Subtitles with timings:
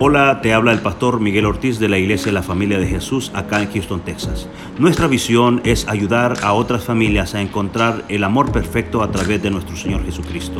[0.00, 3.30] Hola, te habla el pastor Miguel Ortiz de la Iglesia de la Familia de Jesús
[3.32, 4.48] acá en Houston, Texas.
[4.76, 9.52] Nuestra visión es ayudar a otras familias a encontrar el amor perfecto a través de
[9.52, 10.58] nuestro Señor Jesucristo.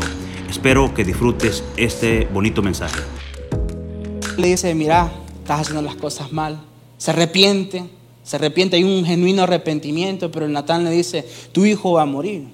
[0.49, 3.01] Espero que disfrutes este bonito mensaje.
[4.37, 5.10] Le dice, mira,
[5.40, 6.60] estás haciendo las cosas mal.
[6.96, 7.90] Se arrepiente,
[8.22, 12.06] se arrepiente, hay un genuino arrepentimiento, pero el Natán le dice, tu hijo va a
[12.06, 12.46] morir.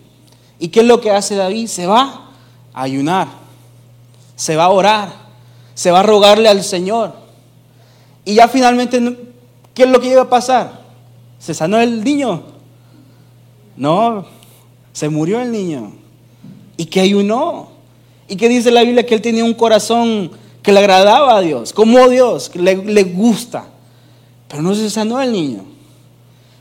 [0.58, 1.66] ¿Y qué es lo que hace David?
[1.66, 2.30] Se va
[2.72, 3.28] a ayunar,
[4.34, 5.29] se va a orar,
[5.75, 7.14] se va a rogarle al Señor.
[8.25, 9.17] Y ya finalmente,
[9.75, 10.81] ¿qué es lo que iba a pasar?
[11.39, 12.43] ¿Se sanó el niño?
[13.77, 14.27] No,
[14.93, 15.93] se murió el niño.
[16.77, 17.71] ¿Y qué ayunó?
[18.29, 19.07] ¿Y qué dice la Biblia?
[19.07, 20.30] Que él tenía un corazón
[20.63, 23.64] que le agradaba a Dios, como Dios, que le, le gusta.
[24.49, 25.64] Pero no se sanó el niño.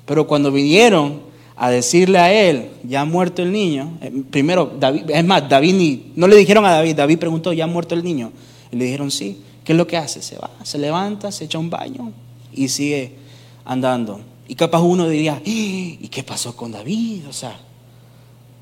[0.06, 1.22] Pero cuando vinieron
[1.56, 6.00] a decirle a él, ya ha muerto el niño, eh, primero, David, es más, David
[6.16, 8.32] no le dijeron a David, David preguntó, ¿ya ha muerto el niño?
[8.72, 9.42] Y le dijeron, sí.
[9.64, 10.22] ¿Qué es lo que hace?
[10.22, 12.12] Se va, se levanta, se echa un baño
[12.52, 13.14] y sigue
[13.66, 14.22] andando.
[14.48, 15.42] Y capaz uno diría, ¡Ah!
[15.46, 17.28] ¿y qué pasó con David?
[17.30, 17.60] O sea,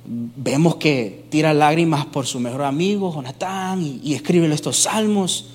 [0.06, 5.46] vemos que tira lágrimas por su mejor amigo, Jonatán, y, y escribe estos salmos,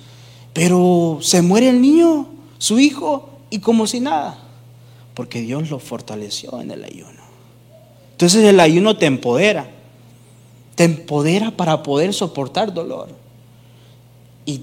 [0.53, 4.39] pero se muere el niño, su hijo, y como si nada,
[5.13, 7.21] porque Dios lo fortaleció en el ayuno.
[8.11, 9.69] Entonces el ayuno te empodera,
[10.75, 13.09] te empodera para poder soportar dolor.
[14.45, 14.61] Y,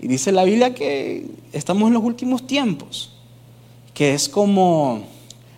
[0.00, 3.12] dice la Biblia que estamos en los últimos tiempos,
[3.94, 5.04] que es como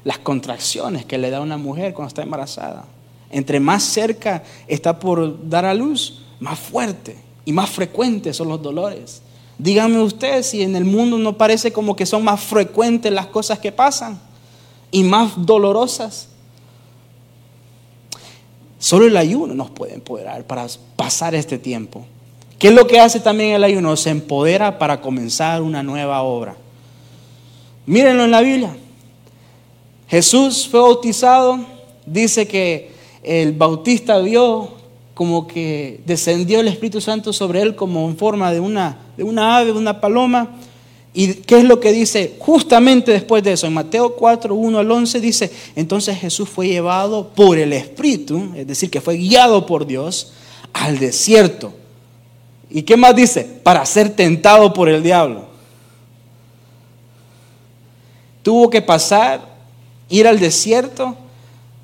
[0.05, 2.85] las contracciones que le da una mujer cuando está embarazada.
[3.31, 8.63] Entre más cerca está por dar a luz, más fuerte y más frecuentes son los
[8.63, 9.23] dolores.
[9.59, 13.59] Díganme ustedes si en el mundo no parece como que son más frecuentes las cosas
[13.59, 14.21] que pasan
[14.91, 16.29] y más dolorosas.
[18.79, 22.05] Solo el ayuno nos puede empoderar para pasar este tiempo.
[22.59, 23.97] ¿Qué es lo que hace también el ayuno?
[23.97, 26.57] Se empodera para comenzar una nueva obra.
[27.87, 28.77] Mírenlo en la Biblia.
[30.09, 31.59] Jesús fue bautizado,
[32.07, 32.93] dice que
[33.23, 34.71] el bautista vio
[35.15, 39.57] como que descendió el Espíritu Santo sobre él como en forma de una, de una
[39.57, 40.57] ave, una paloma.
[41.13, 43.67] ¿Y qué es lo que dice justamente después de eso?
[43.67, 48.67] En Mateo 4, 1 al 11 dice, entonces Jesús fue llevado por el Espíritu, es
[48.67, 50.33] decir, que fue guiado por Dios
[50.73, 51.73] al desierto.
[52.75, 53.45] ¿Y qué más dice?
[53.63, 55.45] Para ser tentado por el diablo.
[58.43, 59.41] Tuvo que pasar,
[60.09, 61.17] ir al desierto,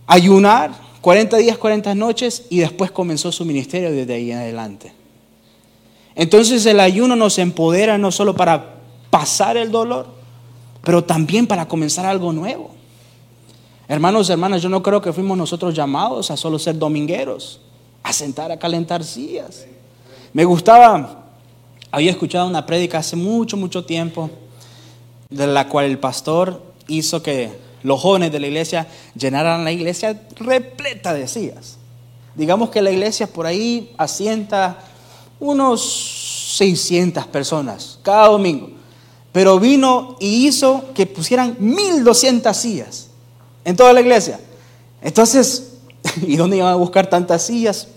[0.05, 4.93] ayunar, 40 días, 40 noches y después comenzó su ministerio desde ahí en adelante.
[6.17, 8.75] Entonces el ayuno nos empodera no solo para
[9.11, 10.09] pasar el dolor,
[10.83, 12.73] pero también para comenzar algo nuevo.
[13.87, 17.61] Hermanos, hermanas, yo no creo que fuimos nosotros llamados a solo ser domingueros,
[18.03, 19.67] a sentar a calentar sillas.
[20.33, 21.25] Me gustaba,
[21.91, 24.31] había escuchado una prédica hace mucho, mucho tiempo,
[25.29, 27.51] de la cual el pastor hizo que
[27.83, 28.87] los jóvenes de la iglesia
[29.17, 31.79] llenaran la iglesia repleta de sillas.
[32.37, 34.79] Digamos que la iglesia por ahí asienta
[35.41, 38.71] unos 600 personas cada domingo.
[39.33, 43.09] Pero vino y hizo que pusieran 1200 sillas
[43.65, 44.39] en toda la iglesia.
[45.03, 45.73] Entonces,
[46.27, 47.89] ¿y dónde iban a buscar tantas sillas?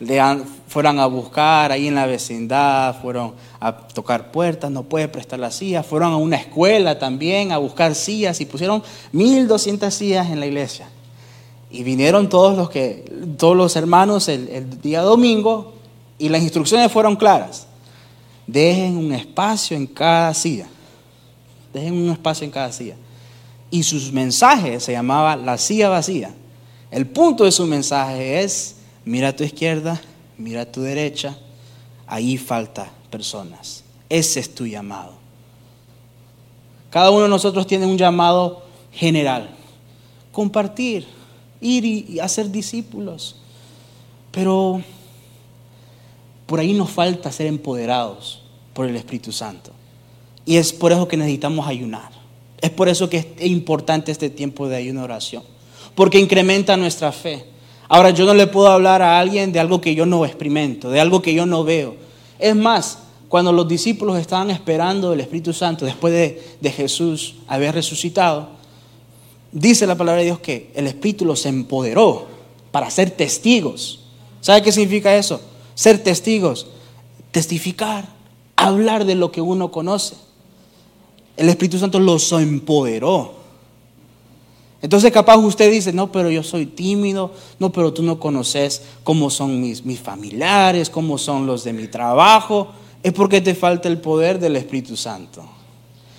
[0.00, 0.20] Le
[0.74, 5.54] fueron a buscar ahí en la vecindad, fueron a tocar puertas, no puede prestar las
[5.54, 10.46] sillas, fueron a una escuela también a buscar sillas y pusieron 1200 sillas en la
[10.46, 10.88] iglesia.
[11.70, 13.04] Y vinieron todos los, que,
[13.38, 15.74] todos los hermanos el, el día domingo
[16.18, 17.68] y las instrucciones fueron claras.
[18.44, 20.66] Dejen un espacio en cada silla.
[21.72, 22.96] Dejen un espacio en cada silla.
[23.70, 26.34] Y sus mensajes se llamaba la silla vacía.
[26.90, 28.74] El punto de su mensaje es,
[29.04, 30.00] mira a tu izquierda,
[30.38, 31.36] mira a tu derecha,
[32.06, 33.84] ahí falta personas.
[34.08, 35.12] Ese es tu llamado.
[36.90, 38.62] Cada uno de nosotros tiene un llamado
[38.92, 39.50] general.
[40.30, 41.06] Compartir,
[41.60, 43.36] ir y hacer discípulos.
[44.30, 44.82] Pero
[46.46, 48.42] por ahí nos falta ser empoderados
[48.72, 49.72] por el Espíritu Santo.
[50.44, 52.10] Y es por eso que necesitamos ayunar.
[52.60, 55.42] Es por eso que es importante este tiempo de ayuno oración.
[55.94, 57.44] Porque incrementa nuestra fe.
[57.88, 61.00] Ahora yo no le puedo hablar a alguien de algo que yo no experimento, de
[61.00, 61.96] algo que yo no veo.
[62.38, 62.98] Es más,
[63.28, 68.48] cuando los discípulos estaban esperando el Espíritu Santo después de, de Jesús haber resucitado,
[69.52, 72.26] dice la palabra de Dios que el Espíritu los empoderó
[72.70, 74.00] para ser testigos.
[74.40, 75.40] ¿Sabe qué significa eso?
[75.74, 76.66] Ser testigos,
[77.30, 78.08] testificar,
[78.56, 80.16] hablar de lo que uno conoce.
[81.36, 83.43] El Espíritu Santo los empoderó.
[84.84, 89.30] Entonces capaz usted dice, no, pero yo soy tímido, no, pero tú no conoces cómo
[89.30, 92.68] son mis, mis familiares, cómo son los de mi trabajo.
[93.02, 95.42] es porque te falta el poder del Espíritu Santo.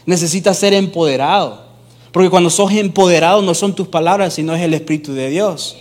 [0.07, 1.63] Necesitas ser empoderado.
[2.12, 5.77] Porque cuando sos empoderado no son tus palabras, sino es el Espíritu de Dios.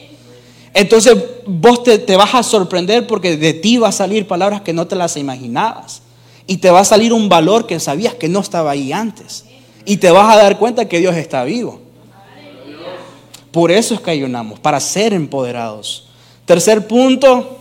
[0.75, 1.17] Entonces
[1.47, 4.87] vos te, te, vas a sorprender porque de ti va a salir palabras que no
[4.87, 6.03] te las imaginabas.
[6.47, 9.47] Y te va a salir un valor que sabías que no estaba ahí antes.
[9.87, 11.84] Y te vas a dar cuenta que Dios está vivo.
[13.55, 16.09] Por eso es que ayunamos, para ser empoderados.
[16.45, 17.61] Tercer punto,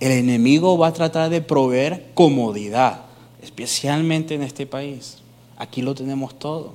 [0.00, 3.02] el enemigo va a tratar de proveer comodidad,
[3.40, 5.18] especialmente en este país.
[5.56, 6.72] Aquí lo tenemos todo.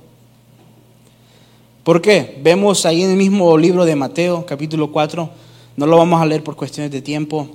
[1.84, 2.40] ¿Por qué?
[2.42, 5.28] Vemos ahí en el mismo libro de Mateo, capítulo 4,
[5.76, 7.46] no lo vamos a leer por cuestiones de tiempo,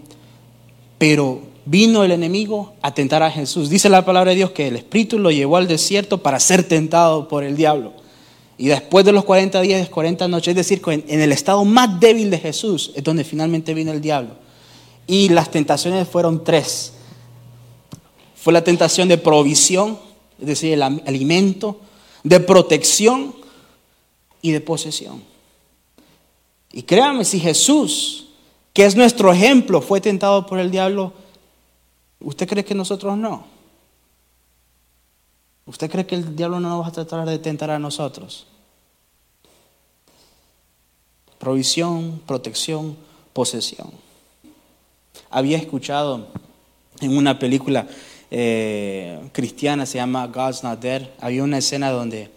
[1.00, 3.72] pero vino el enemigo a tentar a Jesús.
[3.72, 7.28] Dice la palabra de Dios que el Espíritu lo llevó al desierto para ser tentado
[7.28, 8.00] por el diablo.
[8.57, 12.30] Y después de los 40 días, 40 noches, es decir, en el estado más débil
[12.30, 14.36] de Jesús, es donde finalmente vino el diablo.
[15.07, 16.94] Y las tentaciones fueron tres.
[18.36, 20.00] Fue la tentación de provisión,
[20.39, 21.80] es decir, el alimento,
[22.24, 23.36] de protección
[24.42, 25.24] y de posesión.
[26.71, 28.27] Y créame, si Jesús,
[28.74, 31.13] que es nuestro ejemplo, fue tentado por el diablo,
[32.19, 33.45] ¿usted cree que nosotros no?
[35.72, 38.46] ¿Usted cree que el diablo no nos va a tratar de tentar a nosotros?
[41.40, 42.98] Provisión, protección,
[43.32, 43.90] posesión.
[45.30, 46.28] Había escuchado
[47.00, 47.88] en una película
[48.30, 52.30] eh, cristiana, se llama God's Not Dead, había una escena donde,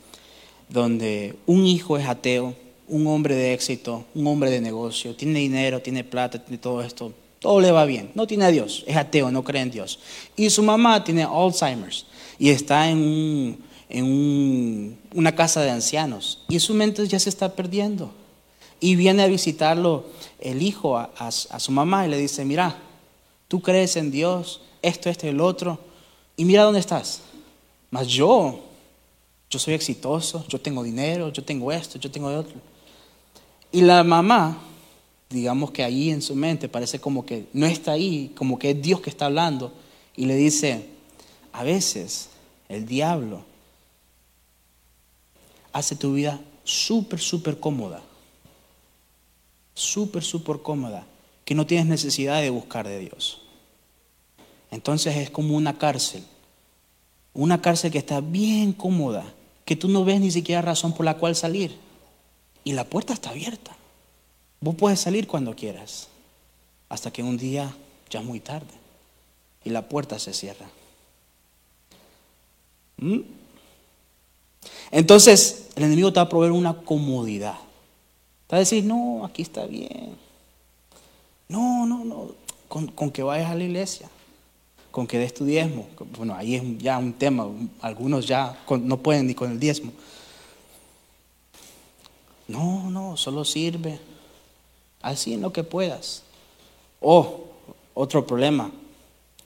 [0.69, 2.55] donde un hijo es ateo,
[2.87, 7.13] un hombre de éxito, un hombre de negocio, tiene dinero, tiene plata, tiene todo esto,
[7.44, 9.99] todo le va bien, no tiene a Dios, es ateo, no cree en Dios.
[10.35, 12.06] Y su mamá tiene Alzheimer's
[12.38, 13.58] y está en,
[13.91, 18.11] en una casa de ancianos y su mente ya se está perdiendo.
[18.81, 20.06] Y viene a visitarlo
[20.41, 22.79] el hijo a, a, su mamá y le dice, mira,
[23.47, 25.79] tú crees en Dios, esto, y el otro,
[26.38, 27.20] y mira dónde estás.
[27.90, 28.58] Mas yo,
[29.50, 32.55] yo soy exitoso, yo tengo dinero, yo tengo esto, yo tengo otro.
[33.70, 34.56] Y la mamá,
[35.35, 38.81] digamos que ahí en su mente parece como que no está ahí, como que es
[38.81, 39.73] Dios que está hablando,
[40.17, 40.87] y le dice,
[41.53, 42.31] a veces
[42.69, 43.45] el diablo
[45.73, 48.01] hace tu vida súper, súper cómoda.
[49.75, 51.05] Súper, súper cómoda.
[51.45, 53.43] Que no tienes necesidad de buscar de Dios.
[54.71, 56.25] Entonces es como una cárcel.
[57.33, 59.35] Una cárcel que está bien cómoda.
[59.65, 61.77] Que tú no ves ni siquiera razón por la cual salir.
[62.63, 63.77] Y la puerta está abierta.
[64.64, 66.08] Vos puedes salir cuando quieras.
[66.88, 67.70] Hasta que un día
[68.08, 68.72] ya es muy tarde.
[69.62, 70.66] Y la puerta se cierra.
[72.96, 73.20] ¿Mm?
[74.90, 77.58] Entonces, el enemigo te va a proveer una comodidad.
[78.46, 80.16] Te va a decir, no, aquí está bien.
[81.46, 82.31] No, no, no,
[82.66, 84.08] con, que vayas a la iglesia,
[84.90, 85.87] con que des tu diezmo.
[86.16, 87.46] Bueno, ahí es ya un tema,
[87.82, 89.93] algunos ya no pueden ni con el diezmo.
[92.49, 94.13] No, no, solo sirve.
[95.05, 96.23] Así en lo que puedas.
[96.99, 97.45] O,
[97.93, 98.71] otro problema,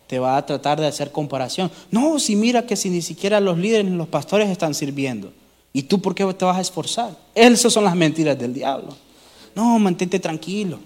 [0.06, 1.68] te va a tratar de hacer comparación.
[1.90, 5.32] No, si mira que si ni siquiera los líderes ni los pastores están sirviendo.
[5.72, 7.16] ¿Y tú por qué te vas a esforzar?
[7.34, 8.96] Esas son las mentiras del diablo.
[9.56, 10.78] No, mantente tranquilo.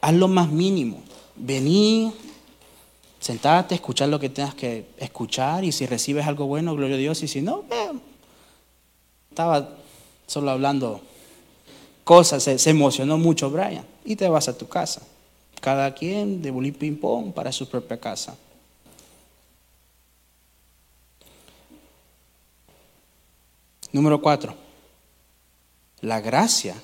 [0.00, 1.00] Haz lo más mínimo.
[1.36, 2.12] Vení,
[3.20, 7.22] sentate, escuchar lo que tengas que escuchar y si recibes algo bueno, gloria a Dios.
[7.22, 7.62] Y si no,
[9.30, 9.68] estaba
[10.26, 11.00] solo hablando
[12.04, 15.02] cosas, se, emocionó mucho Brian y te vas a tu casa
[15.64, 18.36] cada quien de bolí ping pong para su propia casa.
[23.92, 24.54] Número cuatro,
[26.02, 26.74] la gracia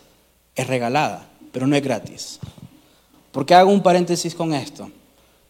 [0.55, 2.39] es regalada, pero no es gratis.
[3.33, 4.91] ¿Por qué hago un paréntesis con esto?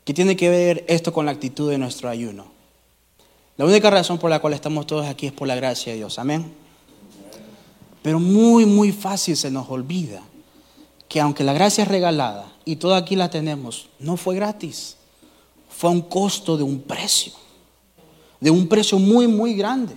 [0.05, 2.47] ¿Qué tiene que ver esto con la actitud de nuestro ayuno?
[3.57, 6.19] La única razón por la cual estamos todos aquí es por la gracia de Dios.
[6.19, 6.53] Amén.
[8.03, 10.23] Pero muy, muy fácil se nos olvida
[11.09, 14.97] que aunque la gracia es regalada y toda aquí la tenemos, no fue gratis.
[15.69, 17.33] Fue a un costo de un precio.
[18.39, 19.95] De un precio muy, muy grande.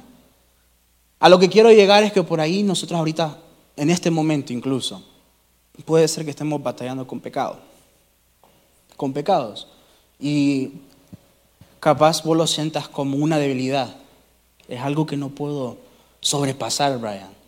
[1.20, 3.38] A lo que quiero llegar es que por ahí nosotros ahorita,
[3.78, 5.04] en este momento incluso,
[5.86, 7.60] puede ser que estemos batallando con pecado.
[8.98, 9.68] Con pecados.
[10.20, 10.72] Y
[11.80, 13.96] capaz vos lo sientas como una debilidad.
[14.68, 15.78] Es algo que no puedo
[16.22, 17.43] sobrepasar, Brian.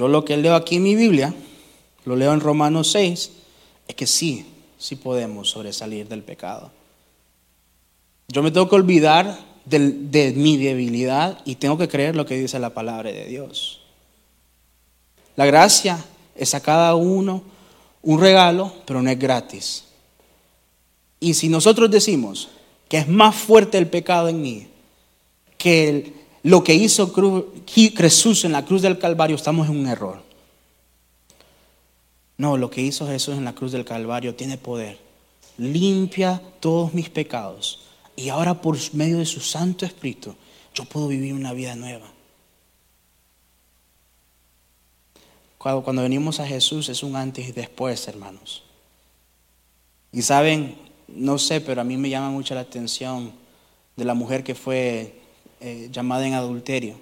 [0.00, 1.34] Yo lo que leo aquí en mi Biblia
[2.06, 3.32] lo leo en Romanos 6,
[3.86, 4.46] es que sí,
[4.78, 6.70] sí podemos sobresalir del pecado.
[8.28, 12.38] Yo me tengo que olvidar de, de mi debilidad y tengo que creer lo que
[12.38, 13.82] dice la palabra de Dios.
[15.36, 16.02] La gracia
[16.34, 17.42] es a cada uno
[18.00, 19.84] un regalo, pero no es gratis.
[21.20, 22.48] Y si nosotros decimos,
[22.88, 24.66] que es más fuerte el pecado en mí
[25.58, 27.12] que lo que hizo
[27.66, 30.22] Jesús en la cruz del Calvario, estamos en un error.
[32.38, 34.98] No, lo que hizo Jesús en la cruz del Calvario tiene poder.
[35.58, 37.80] Limpia todos mis pecados.
[38.16, 40.34] Y ahora por medio de su Santo Espíritu,
[40.74, 42.10] yo puedo vivir una vida nueva.
[45.58, 48.62] Cuando, cuando venimos a Jesús es un antes y después, hermanos.
[50.10, 50.78] Y saben,
[51.08, 53.32] no sé, pero a mí me llama mucho la atención
[53.96, 55.20] de la mujer que fue
[55.60, 56.94] eh, llamada en adulterio.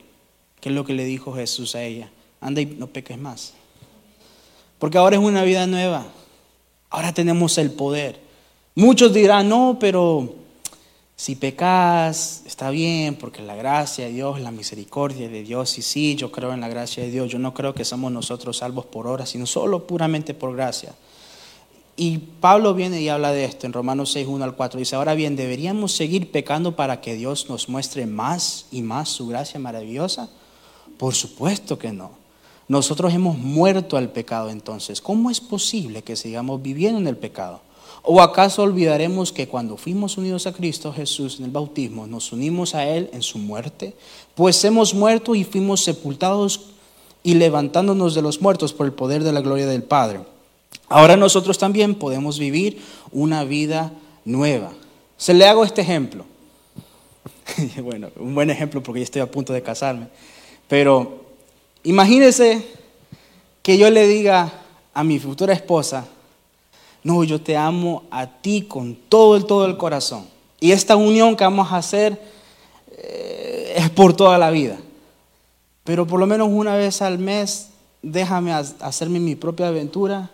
[0.61, 2.11] ¿Qué es lo que le dijo Jesús a ella?
[2.41, 3.55] Anda y no peques más.
[4.79, 6.07] Porque ahora es una vida nueva.
[6.91, 8.21] Ahora tenemos el poder.
[8.75, 10.35] Muchos dirán, no, pero
[11.17, 16.15] si pecas, está bien, porque la gracia de Dios, la misericordia de Dios, y sí,
[16.15, 17.29] yo creo en la gracia de Dios.
[17.29, 20.95] Yo no creo que somos nosotros salvos por obra, sino solo puramente por gracia.
[22.01, 24.79] Y Pablo viene y habla de esto en Romanos 6, 1 al 4.
[24.79, 29.27] Dice, ahora bien, ¿deberíamos seguir pecando para que Dios nos muestre más y más su
[29.27, 30.31] gracia maravillosa?
[30.97, 32.13] Por supuesto que no.
[32.69, 35.01] Nosotros hemos muerto al pecado entonces.
[35.01, 37.63] ¿Cómo es posible que sigamos viviendo en el pecado?
[38.05, 42.77] ¿O acaso olvidaremos que cuando fuimos unidos a Cristo Jesús en el bautismo, nos unimos
[42.77, 43.97] a Él en su muerte?
[44.37, 46.67] Pues hemos muerto y fuimos sepultados
[47.25, 50.21] y levantándonos de los muertos por el poder de la gloria del Padre
[50.89, 53.93] Ahora nosotros también podemos vivir una vida
[54.25, 54.73] nueva.
[55.17, 56.25] Se le hago este ejemplo.
[57.83, 60.09] bueno, un buen ejemplo porque yo estoy a punto de casarme.
[60.67, 61.25] Pero
[61.83, 62.67] imagínese
[63.63, 64.53] que yo le diga
[64.95, 66.07] a mi futura esposa,
[67.05, 70.27] no, yo te amo a ti con todo el, todo el corazón.
[70.59, 72.21] Y esta unión que vamos a hacer
[72.97, 74.79] eh, es por toda la vida.
[75.85, 77.69] Pero por lo menos una vez al mes,
[78.03, 80.31] déjame hacerme mi propia aventura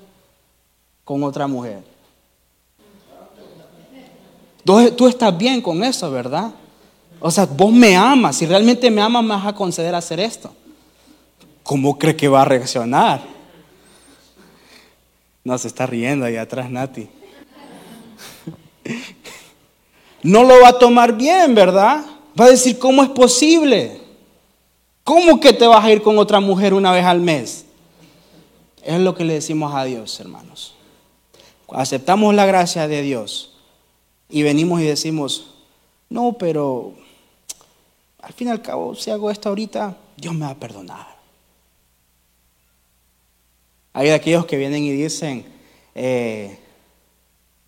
[1.04, 1.82] con otra mujer.
[4.64, 6.50] Tú, estás bien con eso, ¿verdad?
[7.20, 8.36] O sea, vos me amas.
[8.36, 10.50] Si realmente me amas, me vas a conceder hacer esto.
[11.62, 13.22] ¿Cómo cree que va a reaccionar?
[15.42, 17.08] No, se está riendo ahí atrás, Nati.
[20.22, 22.02] No lo va a tomar bien, ¿verdad?
[22.40, 24.00] Va a decir, ¿cómo es posible?
[25.02, 27.66] ¿Cómo que te vas a ir con otra mujer una vez al mes?
[28.82, 30.74] Es lo que le decimos a Dios, hermanos
[31.74, 33.54] aceptamos la gracia de Dios
[34.28, 35.54] y venimos y decimos,
[36.08, 36.94] no, pero
[38.20, 41.14] al fin y al cabo, si hago esto ahorita, Dios me va a perdonar.
[43.92, 45.44] Hay de aquellos que vienen y dicen,
[45.94, 46.58] eh,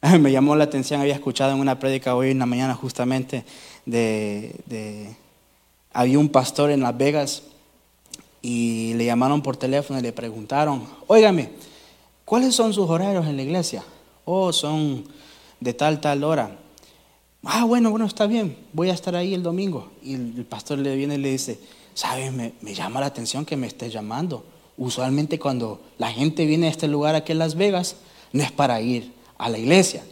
[0.20, 3.44] me llamó la atención, había escuchado en una prédica hoy en la mañana justamente
[3.84, 5.14] de,
[5.92, 7.42] había un pastor en Las Vegas
[8.42, 11.50] y le llamaron por teléfono y le preguntaron, óigame,
[12.24, 13.84] ¿cuáles son sus horarios en la iglesia?
[14.26, 15.04] Oh, son
[15.60, 16.58] de tal, tal hora.
[17.44, 19.92] Ah, bueno, bueno, está bien, voy a estar ahí el domingo.
[20.02, 21.60] Y el pastor le viene y le dice,
[21.94, 22.32] ¿sabes?
[22.32, 24.44] Me, llama la atención que me estés llamando.
[24.76, 27.96] Usualmente cuando la gente viene a este lugar aquí en Las Vegas,
[28.32, 30.04] no es para ir a la iglesia.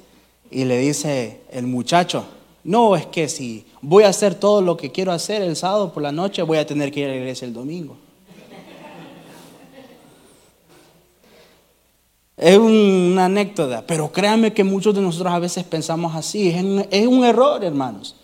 [0.49, 2.25] Y le dice el muchacho,
[2.62, 6.04] no, es que si voy a hacer todo lo que quiero hacer el sábado por
[6.04, 7.97] la noche, voy a tener que ir a la iglesia el domingo.
[12.36, 16.48] Es una anécdota, pero créanme que muchos de nosotros a veces pensamos así.
[16.90, 18.16] Es un, error, hermanos.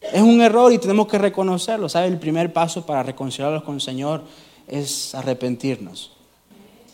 [0.00, 1.88] Es un error y tenemos que reconocerlo.
[1.88, 2.06] ¿Sabe?
[2.06, 4.22] El primer paso para reconciliarnos con el Señor
[4.66, 6.12] es arrepentirnos.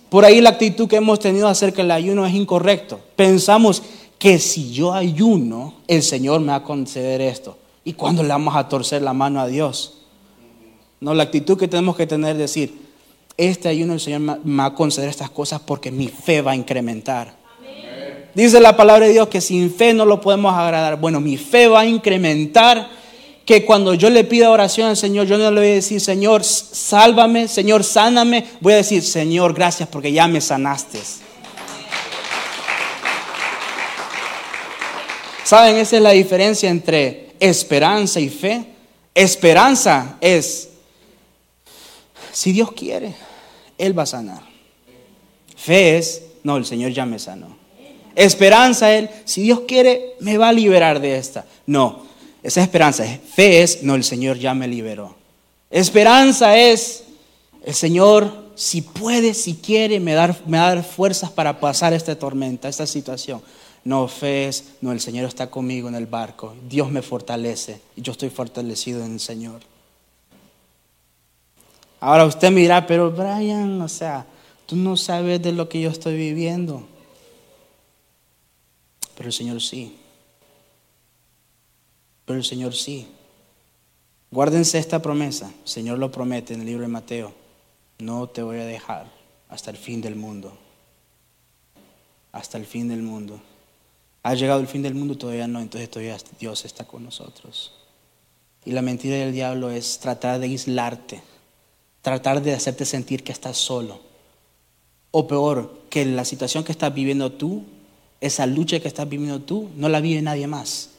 [0.09, 3.01] Por ahí la actitud que hemos tenido acerca del ayuno es incorrecto.
[3.15, 3.83] Pensamos
[4.19, 7.59] que si yo ayuno, el Señor me va a conceder esto.
[7.85, 9.99] ¿Y cuándo le vamos a torcer la mano a Dios?
[11.01, 12.86] No, la actitud que tenemos que tener es decir,
[13.37, 16.57] este ayuno el Señor me va a conceder estas cosas porque mi fe va a
[16.57, 17.35] incrementar.
[18.35, 21.01] Dice la palabra de Dios que sin fe no lo podemos agradar.
[21.01, 22.91] Bueno, mi fe va a incrementar
[23.47, 26.45] que cuando yo le pida oración al Señor, yo no le voy a decir, Señor,
[26.45, 28.45] sálvame, Señor, sáname.
[28.61, 31.01] Voy a decir, Señor, gracias porque ya me sanaste.
[35.45, 35.77] ¿Saben?
[35.77, 38.67] Esa es la diferencia entre esperanza y fe.
[39.15, 40.71] Esperanza es,
[42.33, 43.15] si Dios quiere,
[43.79, 44.43] él va a sanar.
[45.57, 47.57] Fe es, no, el Señor ya me sanó.
[48.15, 51.45] Esperanza Él, si Dios quiere, me va a liberar de esta.
[51.67, 52.07] No,
[52.43, 55.15] esa esperanza es, fe es, no, el Señor ya me liberó.
[55.71, 57.05] Esperanza es,
[57.65, 62.19] el Señor, si puede, si quiere, me, dar, me a dar fuerzas para pasar esta
[62.19, 63.43] tormenta, esta situación.
[63.85, 66.55] No, fe es, no, el Señor está conmigo en el barco.
[66.69, 69.61] Dios me fortalece y yo estoy fortalecido en el Señor.
[72.07, 74.25] Ahora usted mira, pero Brian, o sea,
[74.65, 76.87] tú no sabes de lo que yo estoy viviendo.
[79.17, 79.99] Pero el Señor sí.
[82.25, 83.09] pero el Señor sí.
[84.31, 85.49] Guárdense esta promesa.
[85.49, 87.35] El Señor lo promete en el libro de Mateo.
[87.99, 89.11] No te voy a dejar
[89.49, 90.57] hasta el fin del mundo.
[92.31, 93.41] Hasta el fin del mundo.
[94.23, 97.73] Ha llegado el fin del mundo, todavía no, entonces todavía Dios está con nosotros.
[98.65, 101.21] Y la mentira del diablo es tratar de aislarte,
[102.07, 103.99] tratar de hacerte sentir que estás solo.
[105.11, 107.65] O peor, que la situación que estás viviendo tú,
[108.21, 110.91] esa lucha que estás viviendo tú, no la vive nadie más.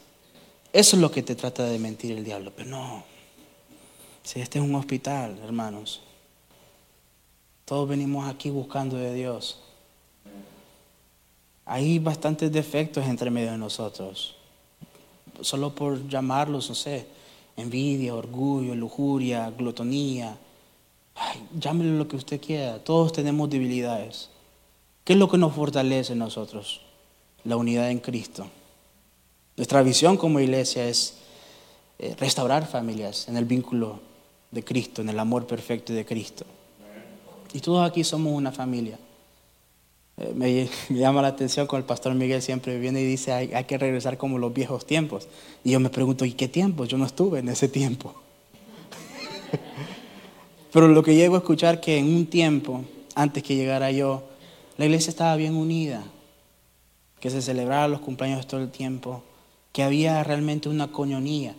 [0.73, 2.51] Eso es lo que te trata de mentir el diablo.
[2.53, 3.05] Pero no,
[4.21, 6.01] si este es un hospital, hermanos,
[7.63, 9.61] todos venimos aquí buscando de Dios.
[11.63, 14.35] Hay bastantes defectos entre medio de nosotros.
[15.39, 17.07] Solo por llamarlos, no sé,
[17.55, 20.37] envidia, orgullo, lujuria, glotonía.
[21.27, 22.79] Ay, llámelo lo que usted quiera.
[22.79, 24.29] Todos tenemos debilidades.
[25.03, 26.81] ¿Qué es lo que nos fortalece en nosotros?
[27.43, 28.47] La unidad en Cristo.
[29.57, 31.15] Nuestra visión como iglesia es
[31.99, 33.99] eh, restaurar familias en el vínculo
[34.51, 36.45] de Cristo, en el amor perfecto de Cristo.
[37.53, 38.97] Y todos aquí somos una familia.
[40.15, 43.65] Eh, me, llama la atención con el pastor Miguel siempre viene y dice hay, hay,
[43.65, 45.27] que regresar como los viejos tiempos.
[45.65, 46.85] Y yo me pregunto, ¿y qué tiempo?
[46.85, 48.15] Yo no estuve en ese tiempo.
[50.77, 52.83] Pero lo que llego a escuchar que en un tiempo,
[53.15, 54.21] antes que llegara yo,
[54.77, 56.03] la iglesia estaba bien unida,
[57.19, 59.23] que se celebraba los cumpleaños todo el tiempo,
[59.71, 61.55] que había realmente una coñonía.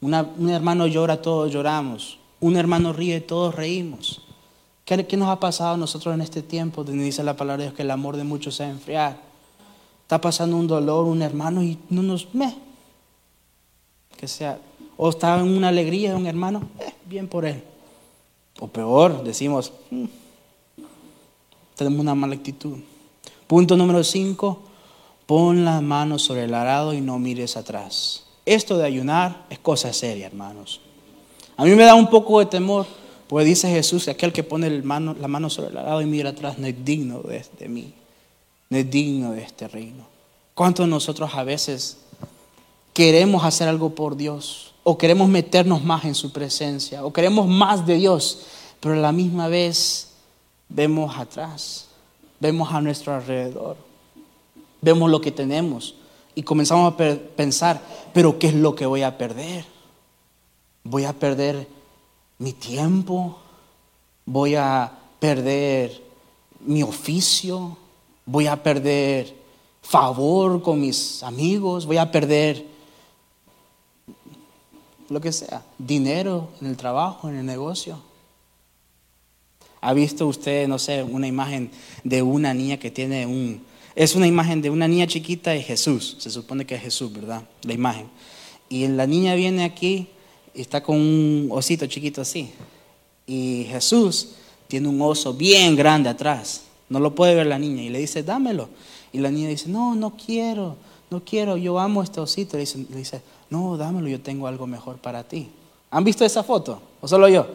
[0.00, 2.18] un hermano llora, todos lloramos.
[2.40, 4.22] Un hermano ríe, todos reímos.
[4.84, 7.82] ¿Qué, nos ha pasado a nosotros en este tiempo dice la palabra de Dios que
[7.82, 9.20] el amor de muchos se va a enfriar?
[10.02, 12.34] Está pasando un dolor, un hermano y no nos...
[12.34, 12.52] me
[14.16, 14.58] que sea,
[14.96, 17.62] o está en una alegría de un hermano, eh, bien por él.
[18.60, 20.04] O peor, decimos, mm,
[21.74, 22.78] tenemos una mala actitud.
[23.46, 24.62] Punto número cinco,
[25.26, 28.26] pon la mano sobre el arado y no mires atrás.
[28.44, 30.80] Esto de ayunar es cosa seria, hermanos.
[31.56, 32.86] A mí me da un poco de temor
[33.26, 36.58] pues dice Jesús que aquel que pone la mano sobre el lado y mira atrás
[36.58, 37.92] no es digno de, de mí,
[38.70, 40.06] no es digno de este reino.
[40.54, 41.98] ¿Cuántos de nosotros a veces
[42.92, 47.84] queremos hacer algo por Dios o queremos meternos más en su presencia o queremos más
[47.84, 48.42] de Dios,
[48.78, 50.12] pero a la misma vez
[50.68, 51.88] vemos atrás,
[52.38, 53.76] vemos a nuestro alrededor,
[54.80, 55.96] vemos lo que tenemos
[56.36, 59.64] y comenzamos a pensar, pero ¿qué es lo que voy a perder?
[60.84, 61.66] Voy a perder
[62.38, 63.38] mi tiempo,
[64.24, 66.00] voy a perder
[66.60, 67.76] mi oficio,
[68.24, 69.34] voy a perder
[69.82, 72.75] favor con mis amigos, voy a perder
[75.08, 78.00] lo que sea, dinero en el trabajo, en el negocio.
[79.80, 81.70] ¿Ha visto usted, no sé, una imagen
[82.02, 83.62] de una niña que tiene un...
[83.94, 87.42] Es una imagen de una niña chiquita y Jesús, se supone que es Jesús, ¿verdad?
[87.62, 88.08] La imagen.
[88.68, 90.08] Y la niña viene aquí
[90.54, 92.50] y está con un osito chiquito así.
[93.26, 94.30] Y Jesús
[94.68, 96.62] tiene un oso bien grande atrás.
[96.88, 98.68] No lo puede ver la niña y le dice, dámelo.
[99.12, 100.76] Y la niña dice, no, no quiero,
[101.10, 102.56] no quiero, yo amo este osito.
[102.56, 105.48] Le dice, no, dámelo, yo tengo algo mejor para ti.
[105.90, 106.80] ¿Han visto esa foto?
[107.00, 107.46] ¿O solo yo?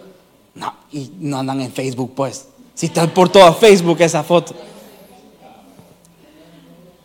[0.56, 2.48] No, y no andan en Facebook, pues.
[2.74, 4.54] Si están por todo Facebook esa foto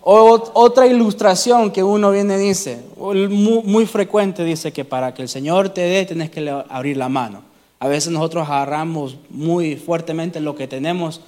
[0.08, 5.80] otra ilustración que uno viene dice, muy, frecuente dice que para que el Señor te
[5.80, 7.42] dé tienes que abrir la mano.
[7.80, 11.20] A veces nosotros agarramos muy fuertemente lo que tenemos.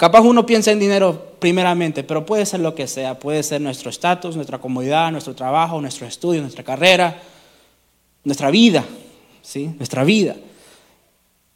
[0.00, 3.18] Capaz uno piensa en dinero primeramente, pero puede ser lo que sea.
[3.18, 7.20] Puede ser nuestro estatus, nuestra comodidad, nuestro trabajo, nuestro estudio, nuestra carrera,
[8.24, 8.82] nuestra vida,
[9.42, 9.66] ¿sí?
[9.76, 10.36] Nuestra vida.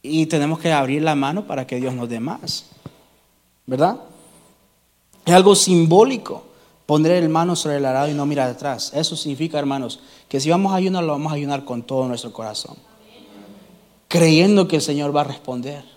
[0.03, 2.67] Y tenemos que abrir la mano para que Dios nos dé más.
[3.65, 3.97] ¿Verdad?
[5.25, 6.45] Es algo simbólico.
[6.85, 8.91] Pondré el mano sobre el arado y no mirar atrás.
[8.93, 12.31] Eso significa, hermanos, que si vamos a ayunar, lo vamos a ayunar con todo nuestro
[12.31, 12.77] corazón.
[14.07, 15.94] Creyendo que el Señor va a responder.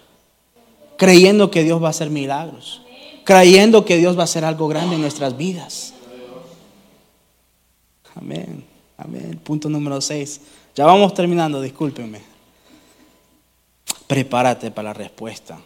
[0.99, 2.83] Creyendo que Dios va a hacer milagros.
[3.25, 5.95] Creyendo que Dios va a hacer algo grande en nuestras vidas.
[8.17, 8.65] Amén.
[8.97, 9.41] Amén.
[9.45, 10.41] Punto número 6.
[10.75, 12.21] Ya vamos terminando, discúlpenme.
[14.09, 15.61] Prepárate para la respuesta.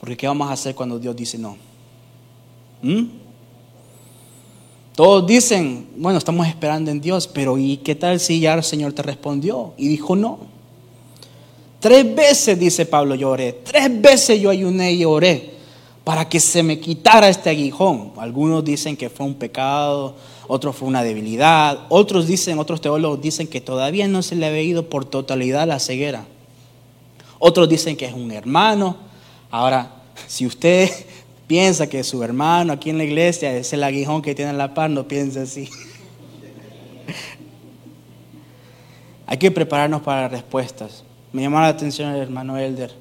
[0.00, 1.58] Porque ¿qué vamos a hacer cuando Dios dice no?
[2.80, 3.04] ¿Mm?
[4.96, 8.94] Todos dicen, bueno, estamos esperando en Dios, pero ¿y qué tal si ya el Señor
[8.94, 9.74] te respondió?
[9.76, 10.57] Y dijo no.
[11.80, 13.52] Tres veces, dice Pablo, yo oré.
[13.52, 15.58] Tres veces yo ayuné y oré
[16.08, 18.12] para que se me quitara este aguijón.
[18.16, 20.16] Algunos dicen que fue un pecado,
[20.48, 24.62] otros fue una debilidad, otros dicen, otros teólogos dicen que todavía no se le había
[24.62, 26.24] ido por totalidad la ceguera.
[27.38, 28.96] Otros dicen que es un hermano.
[29.50, 30.90] Ahora, si usted
[31.46, 34.74] piensa que su hermano aquí en la iglesia es el aguijón que tiene en la
[34.74, 35.68] par, no piensa así.
[39.26, 41.04] Hay que prepararnos para las respuestas.
[41.32, 42.92] Me llamó la atención el hermano Elder.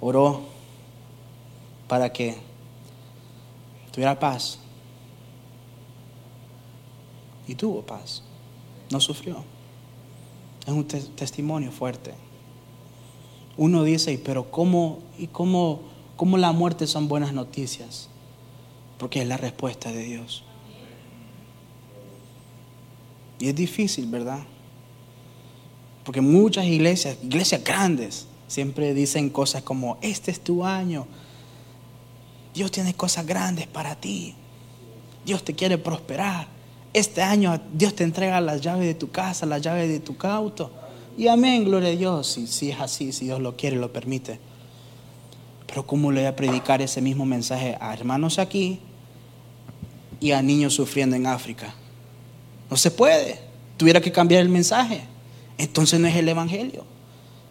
[0.00, 0.42] Oró
[1.88, 2.36] para que
[3.92, 4.58] tuviera paz.
[7.46, 8.22] Y tuvo paz.
[8.90, 9.44] No sufrió.
[10.66, 12.14] Es un testimonio fuerte.
[13.56, 15.80] Uno dice, pero ¿cómo, y cómo,
[16.16, 18.08] cómo la muerte son buenas noticias?
[18.98, 20.44] Porque es la respuesta de Dios.
[23.38, 24.40] Y es difícil, ¿verdad?
[26.04, 31.06] Porque muchas iglesias, iglesias grandes, siempre dicen cosas como, este es tu año.
[32.54, 34.34] Dios tiene cosas grandes para ti.
[35.24, 36.48] Dios te quiere prosperar.
[36.92, 40.70] Este año Dios te entrega las llaves de tu casa, las llaves de tu auto.
[41.16, 44.38] Y amén, gloria a Dios, si, si es así, si Dios lo quiere, lo permite.
[45.66, 48.80] Pero ¿cómo le voy a predicar ese mismo mensaje a hermanos aquí
[50.20, 51.74] y a niños sufriendo en África?
[52.70, 53.40] No se puede.
[53.78, 55.11] Tuviera que cambiar el mensaje.
[55.58, 56.84] Entonces no es el Evangelio.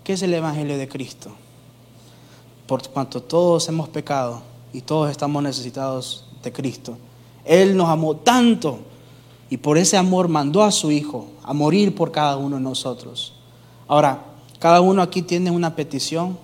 [0.03, 1.31] ¿Qué es el Evangelio de Cristo?
[2.67, 4.41] Por cuanto todos hemos pecado
[4.73, 6.97] y todos estamos necesitados de Cristo.
[7.45, 8.79] Él nos amó tanto
[9.49, 13.33] y por ese amor mandó a su Hijo a morir por cada uno de nosotros.
[13.87, 14.23] Ahora,
[14.59, 16.37] cada uno aquí tiene una petición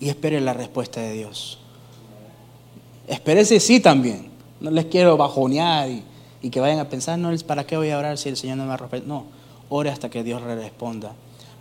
[0.00, 1.58] y espere la respuesta de Dios.
[3.06, 4.28] Espérese sí también.
[4.60, 6.02] No les quiero bajonear y
[6.42, 8.66] y que vayan a pensar, no, ¿para qué voy a orar si el Señor no
[8.66, 9.06] me responde?
[9.06, 9.24] No,
[9.68, 11.12] ore hasta que Dios le responda.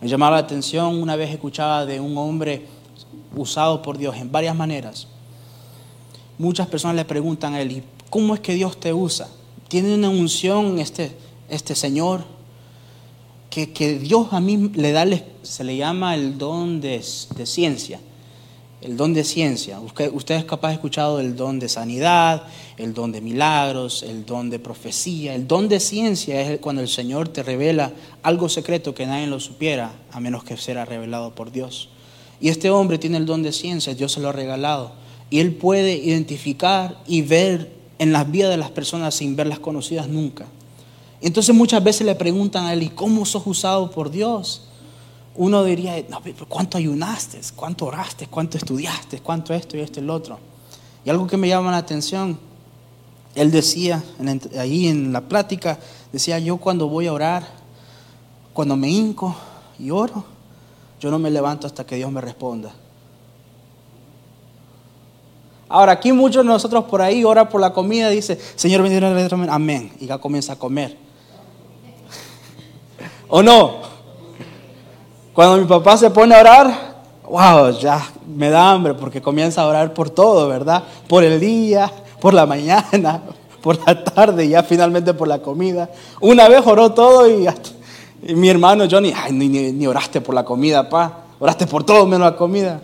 [0.02, 2.66] Me llamaba la atención, una vez escuchaba de un hombre
[3.36, 5.08] usado por Dios en varias maneras.
[6.38, 9.28] Muchas personas le preguntan a él, ¿y cómo es que Dios te usa?
[9.68, 11.12] ¿Tiene una unción este,
[11.50, 12.24] este Señor?
[13.50, 15.06] Que, que Dios a mí le da,
[15.42, 17.04] se le llama el don de,
[17.36, 18.00] de ciencia
[18.82, 19.80] el don de ciencia.
[19.80, 22.44] Ustedes capaz escuchado el don de sanidad,
[22.78, 25.34] el don de milagros, el don de profecía.
[25.34, 29.40] El don de ciencia es cuando el Señor te revela algo secreto que nadie lo
[29.40, 31.90] supiera, a menos que sea revelado por Dios.
[32.40, 34.92] Y este hombre tiene el don de ciencia, Dios se lo ha regalado.
[35.30, 40.08] Y él puede identificar y ver en las vidas de las personas sin verlas conocidas
[40.08, 40.46] nunca.
[41.20, 44.67] Entonces muchas veces le preguntan a él, ¿y cómo sos usado por Dios?
[45.38, 47.40] Uno diría, no, ¿cuánto ayunaste?
[47.56, 48.28] ¿Cuánto oraste?
[48.28, 49.20] ¿Cuánto estudiaste?
[49.20, 50.40] ¿Cuánto esto y esto y el otro?
[51.06, 52.40] Y algo que me llama la atención,
[53.36, 54.04] él decía
[54.58, 55.78] ahí en la plática,
[56.12, 57.48] decía, yo cuando voy a orar,
[58.52, 59.36] cuando me hinco
[59.78, 60.26] y oro,
[61.00, 62.74] yo no me levanto hasta que Dios me responda.
[65.70, 69.94] Ahora, aquí muchos de nosotros por ahí ora por la comida, dice, Señor, bendiga amén,
[70.00, 70.98] y ya comienza a comer.
[73.28, 73.97] ¿O no?
[75.38, 76.96] Cuando mi papá se pone a orar,
[77.30, 80.82] wow, ya me da hambre porque comienza a orar por todo, ¿verdad?
[81.08, 83.22] Por el día, por la mañana,
[83.62, 85.92] por la tarde y ya finalmente por la comida.
[86.22, 87.48] Una vez oró todo y,
[88.34, 92.32] mi hermano Johnny, ay, ni, ni, oraste por la comida, pa, oraste por todo menos
[92.32, 92.82] la comida.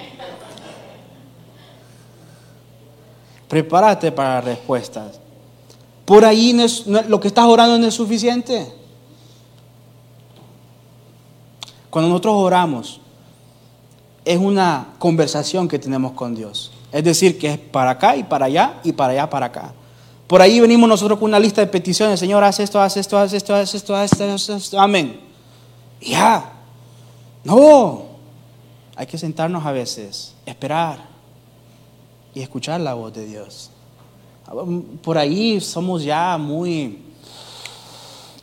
[3.47, 5.19] Prepárate para respuestas.
[6.05, 6.55] Por ahí
[7.07, 8.82] lo que estás orando no es suficiente.
[11.93, 12.99] Cuando nosotros oramos,
[14.25, 16.71] es una conversación que tenemos con Dios.
[16.91, 19.73] Es decir, que es para acá y para allá y para allá para acá.
[20.25, 22.19] Por ahí venimos nosotros con una lista de peticiones.
[22.19, 24.79] Señor, haz esto, haz esto, haz esto, haz esto, haz esto, haz esto.
[24.79, 25.19] Amén.
[26.01, 26.51] Ya.
[27.43, 28.05] No.
[28.95, 30.97] Hay que sentarnos a veces, esperar
[32.33, 33.69] y escuchar la voz de Dios.
[35.03, 37.03] Por ahí somos ya muy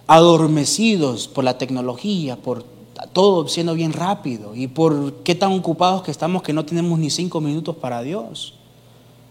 [0.07, 2.79] adormecidos por la tecnología, por
[3.13, 7.11] todo siendo bien rápido y por qué tan ocupados que estamos que no tenemos ni
[7.11, 8.55] cinco minutos para Dios.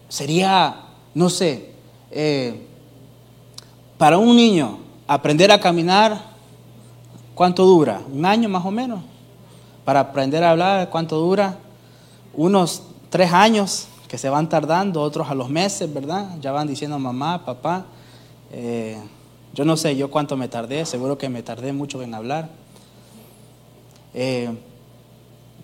[0.08, 0.76] Sería,
[1.14, 1.72] no sé,
[2.10, 2.66] eh,
[3.96, 6.20] para un niño aprender a caminar,
[7.34, 8.00] ¿cuánto dura?
[8.12, 9.00] ¿Un año más o menos?
[9.84, 11.58] Para aprender a hablar, ¿cuánto dura?
[12.34, 16.36] Unos tres años que se van tardando, otros a los meses, ¿verdad?
[16.40, 17.86] Ya van diciendo mamá, papá.
[18.52, 18.98] Eh,
[19.52, 22.59] yo no sé yo cuánto me tardé, seguro que me tardé mucho en hablar.
[24.14, 24.50] Eh,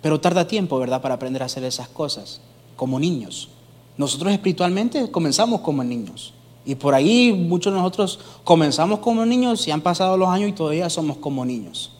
[0.01, 2.41] pero tarda tiempo, ¿verdad?, para aprender a hacer esas cosas,
[2.75, 3.49] como niños.
[3.97, 6.33] Nosotros espiritualmente comenzamos como niños.
[6.65, 10.53] Y por ahí muchos de nosotros comenzamos como niños y han pasado los años y
[10.53, 11.93] todavía somos como niños.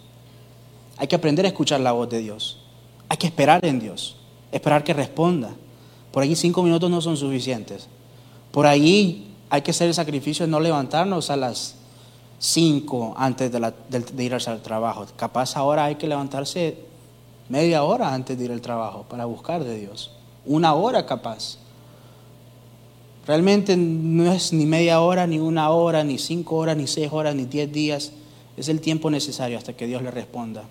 [0.98, 2.60] Hay que aprender a escuchar la voz de Dios.
[3.08, 4.18] Hay que esperar en Dios.
[4.52, 5.56] Esperar que responda.
[6.12, 7.88] Por ahí cinco minutos no son suficientes.
[8.52, 11.77] Por ahí hay que hacer el sacrificio de no levantarnos a las
[12.40, 15.06] cinco antes de, de, ir al trabajo.
[15.16, 16.78] Capaz ahora hay que levantarse
[17.50, 20.12] media hora antes de ir al trabajo para buscar de Dios.
[20.46, 21.58] Una hora capaz.
[23.26, 27.36] Realmente no es ni media hora, ni una hora, ni cinco horas, ni seis horas,
[27.36, 28.12] ni diez días.
[28.56, 30.64] Es el tiempo necesario hasta que Dios le responda.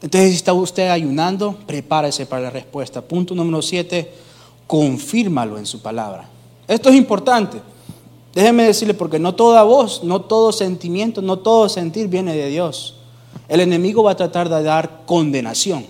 [0.00, 3.02] Entonces, si está usted ayunando, prepárese para la respuesta.
[3.02, 4.12] Punto número siete,
[4.66, 6.28] confírmalo en su palabra.
[6.68, 7.60] Esto es importante.
[8.36, 12.96] Déjeme decirle, porque no toda voz, no todo sentimiento, no todo sentir viene de Dios.
[13.48, 15.86] El enemigo va a tratar de dar condenación.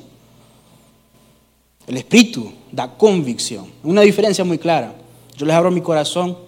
[1.88, 3.66] El espíritu da convicción.
[3.82, 4.94] Una diferencia muy clara.
[5.36, 6.38] Yo les abro mi corazón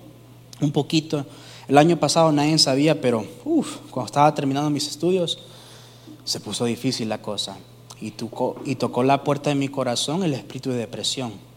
[0.60, 1.26] un poquito.
[1.66, 3.26] El año pasado nadie sabía, pero
[3.90, 5.40] cuando estaba terminando mis estudios,
[6.22, 7.56] se puso difícil la cosa.
[8.00, 11.47] Y tocó, y tocó la puerta de mi corazón el espíritu de depresión.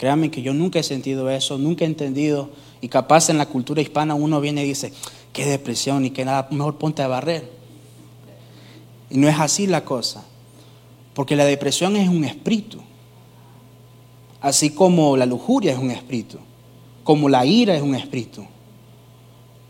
[0.00, 2.48] Créanme que yo nunca he sentido eso, nunca he entendido
[2.80, 4.94] y capaz en la cultura hispana uno viene y dice,
[5.34, 7.50] qué depresión y que nada, mejor ponte a barrer.
[9.10, 10.24] Y no es así la cosa.
[11.12, 12.80] Porque la depresión es un espíritu.
[14.40, 16.38] Así como la lujuria es un espíritu.
[17.04, 18.46] Como la ira es un espíritu.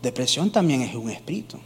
[0.01, 1.57] Depresión también es un espíritu.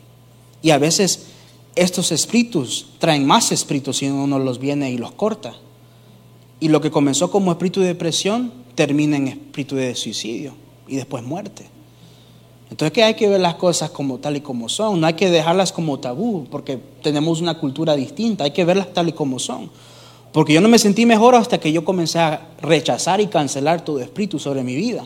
[0.64, 1.28] Y a veces
[1.76, 5.56] estos espíritus traen más espíritus si uno los viene y los corta.
[6.60, 10.54] Y lo que comenzó como espíritu de depresión termina en espíritu de suicidio
[10.88, 11.66] y después muerte.
[12.70, 15.30] Entonces que hay que ver las cosas como tal y como son, no hay que
[15.30, 19.70] dejarlas como tabú, porque tenemos una cultura distinta, hay que verlas tal y como son.
[20.32, 24.00] Porque yo no me sentí mejor hasta que yo comencé a rechazar y cancelar todo
[24.02, 25.06] espíritu sobre mi vida.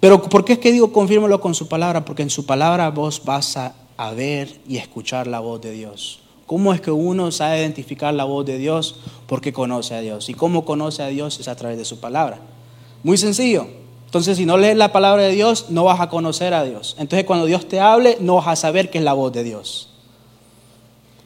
[0.00, 2.04] Pero ¿por qué es que digo confírmelo con su palabra?
[2.04, 6.20] Porque en su palabra vos vas a, a ver y escuchar la voz de Dios.
[6.46, 8.96] ¿Cómo es que uno sabe identificar la voz de Dios?
[9.26, 10.28] Porque conoce a Dios.
[10.28, 11.40] ¿Y cómo conoce a Dios?
[11.40, 12.38] Es a través de su palabra.
[13.02, 13.66] Muy sencillo.
[14.04, 16.94] Entonces, si no lees la palabra de Dios, no vas a conocer a Dios.
[16.98, 19.90] Entonces, cuando Dios te hable, no vas a saber que es la voz de Dios.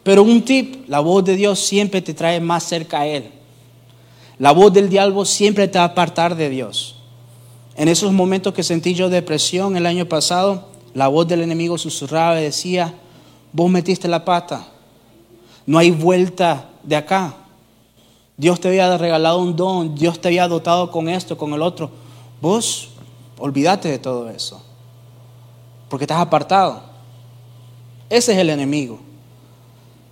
[0.02, 3.30] Pero un tip, la voz de Dios siempre te trae más cerca a Él.
[4.38, 6.96] La voz del diablo siempre te va a apartar de Dios.
[7.76, 12.40] En esos momentos que sentí yo depresión el año pasado, la voz del enemigo susurraba
[12.40, 12.94] y decía,
[13.52, 14.66] vos metiste la pata,
[15.70, 17.32] no hay vuelta de acá.
[18.36, 21.92] Dios te había regalado un don, Dios te había dotado con esto, con el otro.
[22.40, 22.88] Vos
[23.38, 24.60] olvídate de todo eso,
[25.88, 26.82] porque estás apartado.
[28.08, 28.98] Ese es el enemigo.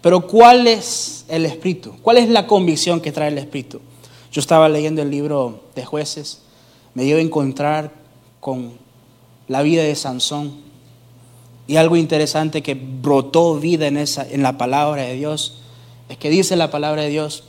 [0.00, 1.96] Pero ¿cuál es el espíritu?
[2.02, 3.80] ¿Cuál es la convicción que trae el espíritu?
[4.30, 6.42] Yo estaba leyendo el libro de jueces,
[6.94, 7.92] me dio a encontrar
[8.38, 8.74] con
[9.48, 10.67] la vida de Sansón
[11.68, 15.58] y algo interesante que brotó vida en, esa, en la palabra de Dios
[16.08, 17.44] es que dice la palabra de Dios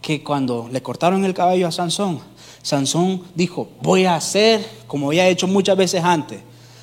[0.00, 2.18] que cuando le cortaron el cabello a Sansón,
[2.62, 6.40] Sansón dijo, voy a hacer como había hecho muchas veces antes,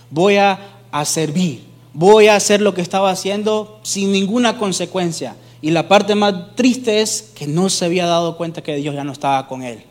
[0.10, 0.60] voy a,
[1.06, 5.36] servir, voy a hacer lo que estaba haciendo sin ninguna consecuencia.
[5.62, 9.04] Y la parte más triste es que no se había dado cuenta que Dios ya
[9.04, 9.84] no estaba con él.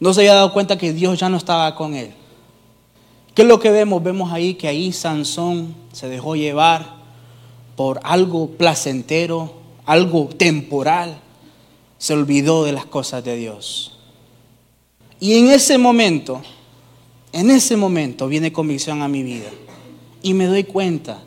[0.00, 2.12] No se había dado cuenta que Dios ya no estaba con él.
[3.38, 4.02] ¿Qué es lo que vemos?
[4.02, 6.96] Vemos ahí que ahí Sansón se dejó llevar
[7.76, 9.52] por algo placentero,
[9.86, 11.20] algo temporal.
[11.98, 13.96] Se olvidó de las cosas de Dios.
[15.20, 16.42] Y en ese momento,
[17.30, 19.50] en ese momento viene convicción a mi vida.
[20.20, 21.22] Y me doy cuenta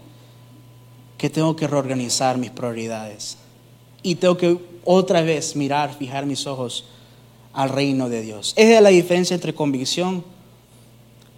[1.17, 3.37] que tengo que reorganizar mis prioridades.
[4.03, 6.83] Y tengo que otra vez mirar, fijar mis ojos
[7.53, 8.51] al reino de Dios.
[8.57, 10.25] Esa es la diferencia entre convicción,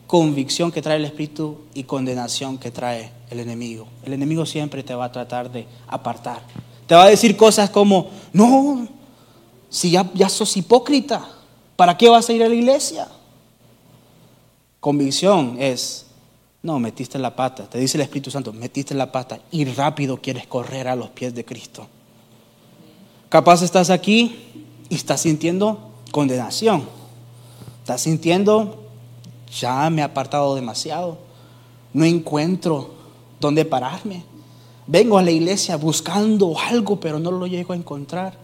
[0.08, 3.88] convicción que trae el Espíritu y condenación que trae el enemigo.
[4.06, 6.42] El enemigo siempre te va a tratar de apartar.
[6.88, 8.88] Te va a decir cosas como, no,
[9.70, 11.28] si ya, ya sos hipócrita,
[11.76, 13.08] ¿Para qué vas a ir a la iglesia?
[14.80, 16.06] Convicción es,
[16.62, 20.46] no, metiste la pata, te dice el Espíritu Santo, metiste la pata y rápido quieres
[20.48, 21.88] correr a los pies de Cristo.
[23.30, 26.88] Capaz estás aquí y estás sintiendo condenación.
[27.80, 28.83] Estás sintiendo,
[29.60, 31.18] ya me he apartado demasiado.
[31.94, 32.94] No encuentro
[33.40, 34.24] dónde pararme.
[34.88, 38.38] Vengo a la iglesia buscando algo, pero no lo llego a encontrar.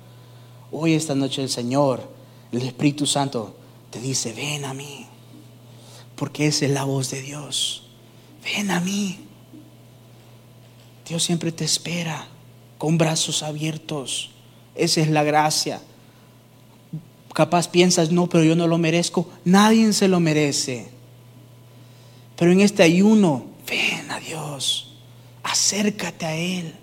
[0.72, 2.20] Hoy, esta noche, el Señor
[2.52, 3.56] el Espíritu Santo
[3.92, 5.06] te dice, ven a mí,
[6.16, 7.84] porque esa es la voz de Dios.
[8.44, 9.20] Ven a mí.
[11.08, 12.28] Dios siempre te espera
[12.78, 14.32] con brazos abiertos.
[14.76, 15.82] Esa es la gracia.
[17.34, 19.28] Capaz piensas, no, pero yo no lo merezco.
[19.46, 20.90] Nadie se lo merece.
[22.40, 24.94] Pero en este ayuno, ven a Dios.
[25.44, 26.74] Acércate a Él.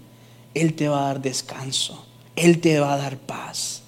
[0.53, 2.05] Él te va a dar descanso.
[2.37, 3.81] Él te va a dar paz.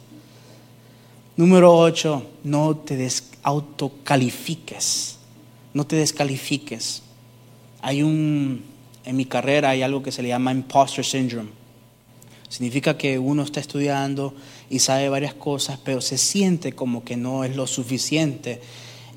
[1.37, 3.07] Número 8, no te
[3.43, 5.19] autocalifiques,
[5.75, 7.03] no te descalifiques.
[7.83, 8.65] Hay un,
[9.05, 11.51] en mi carrera hay algo que se le llama imposter syndrome.
[12.49, 14.35] Significa que uno está estudiando
[14.71, 18.63] y sabe varias cosas, pero se siente como que no es lo suficiente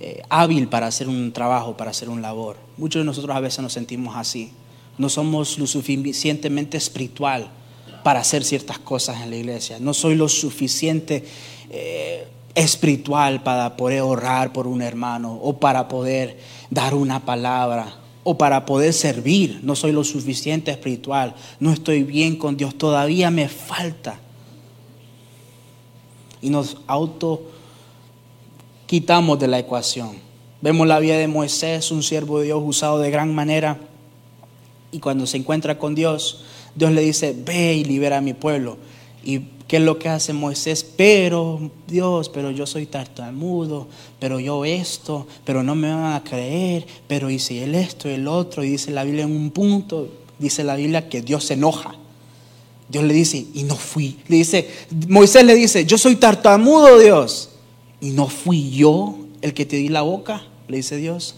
[0.04, 2.58] eh, hábil para hacer un trabajo, para hacer un labor.
[2.76, 4.52] Muchos de nosotros a veces nos sentimos así.
[4.98, 7.52] No somos lo suficientemente espiritual
[8.04, 9.78] para hacer ciertas cosas en la iglesia.
[9.80, 11.24] No soy lo suficiente
[11.70, 16.40] eh, espiritual para poder orar por un hermano o para poder
[16.72, 19.60] dar una palabra o para poder servir.
[19.62, 21.36] No soy lo suficiente espiritual.
[21.60, 22.76] No estoy bien con Dios.
[22.76, 24.20] Todavía me falta.
[26.42, 27.51] Y nos auto
[28.92, 30.18] quitamos de la ecuación.
[30.60, 33.80] Vemos la vida de Moisés, un siervo de Dios usado de gran manera.
[34.92, 36.44] Y cuando se encuentra con Dios,
[36.76, 38.76] Dios le dice, ve y libera a mi pueblo.
[39.24, 40.84] ¿Y qué es lo que hace Moisés?
[40.84, 43.88] Pero, Dios, pero yo soy tartamudo,
[44.20, 48.28] pero yo esto, pero no me van a creer, pero hice el esto y el
[48.28, 48.62] otro.
[48.62, 51.96] Y dice la Biblia en un punto, dice la Biblia que Dios se enoja.
[52.90, 54.18] Dios le dice, y no fui.
[54.28, 54.70] Le dice,
[55.08, 57.51] Moisés le dice, yo soy tartamudo, Dios.
[58.02, 61.36] Y no fui yo el que te di la boca, le dice Dios.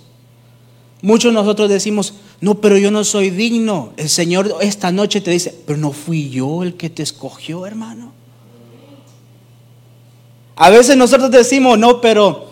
[1.02, 3.91] Muchos de nosotros decimos, no, pero yo no soy digno.
[3.97, 8.13] El Señor esta noche te dice, pero no fui yo el que te escogió, hermano.
[10.56, 12.47] A veces nosotros decimos, no, pero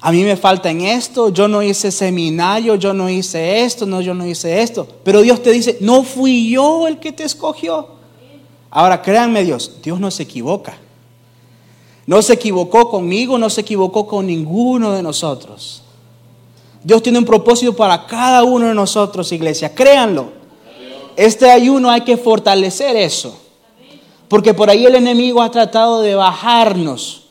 [0.00, 4.00] a mí me falta en esto, yo no hice seminario, yo no hice esto, no,
[4.00, 4.86] yo no hice esto.
[5.02, 7.88] Pero Dios te dice, no fui yo el que te escogió.
[8.70, 10.78] Ahora créanme Dios, Dios no se equivoca.
[12.10, 15.80] No se equivocó conmigo, no se equivocó con ninguno de nosotros.
[16.82, 19.72] Dios tiene un propósito para cada uno de nosotros, iglesia.
[19.72, 20.32] Créanlo.
[21.14, 23.38] Este ayuno hay que fortalecer eso.
[24.26, 27.26] Porque por ahí el enemigo ha tratado de bajarnos,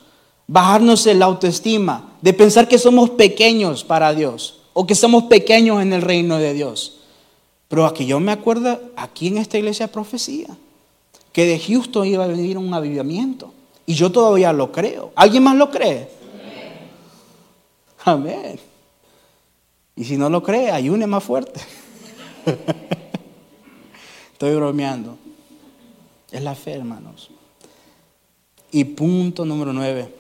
[0.48, 5.82] bajarnos en la autoestima, de pensar que somos pequeños para Dios o que somos pequeños
[5.82, 7.00] en el reino de Dios.
[7.68, 10.48] Pero aquí yo me acuerdo, aquí en esta iglesia profecía,
[11.34, 13.59] que de Houston iba a venir un avivamiento.
[13.89, 15.12] Y yo todavía lo creo.
[15.15, 16.08] ¿Alguien más lo cree?
[18.06, 18.60] Amén.
[19.95, 21.60] Y si no lo cree, ayune más fuerte.
[24.34, 25.17] Estoy bromeando.
[26.30, 27.32] Es la fe, hermanos.
[28.71, 30.13] Y punto número nueve.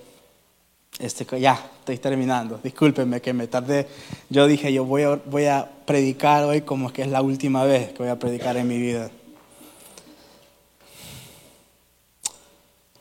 [0.97, 2.59] Este, ya, estoy terminando.
[2.63, 3.87] Discúlpenme que me tardé.
[4.31, 7.91] Yo dije, yo voy a, voy a predicar hoy como que es la última vez
[7.91, 9.11] que voy a predicar en mi vida.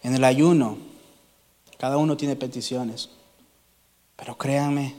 [0.09, 0.79] En el ayuno,
[1.77, 3.11] cada uno tiene peticiones,
[4.16, 4.94] pero créanme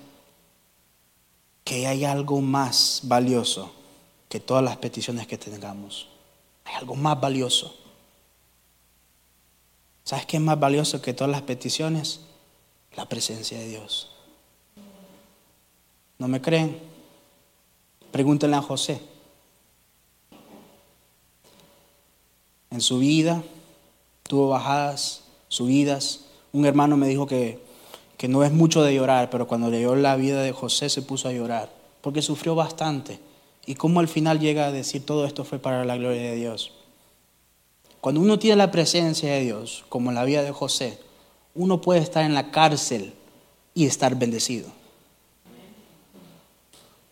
[1.63, 3.71] que hay algo más valioso
[4.29, 6.09] que todas las peticiones que tengamos.
[6.63, 7.75] Hay algo más valioso.
[10.03, 12.19] ¿Sabes qué es más valioso que todas las peticiones?
[12.95, 14.11] La presencia de Dios.
[16.19, 16.79] ¿No me creen?
[18.11, 19.01] Pregúntenle a José.
[22.69, 23.41] En su vida
[24.29, 26.19] tuvo bajadas, subidas.
[26.53, 27.59] Un hermano me dijo que,
[28.15, 31.27] que no es mucho de llorar, pero cuando leyó la vida de José se puso
[31.27, 33.19] a llorar, porque sufrió bastante.
[33.65, 36.71] Y cómo al final llega a decir todo esto fue para la gloria de Dios.
[38.01, 40.99] Cuando uno tiene la presencia de Dios, como en la vida de José,
[41.55, 43.13] uno puede estar en la cárcel
[43.73, 44.69] y estar bendecido.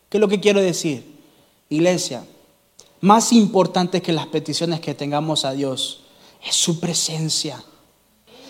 [0.08, 1.04] ¿Qué es lo que quiero decir?
[1.68, 2.24] Iglesia,
[3.00, 6.04] más importante que las peticiones que tengamos a Dios
[6.48, 7.62] es su presencia.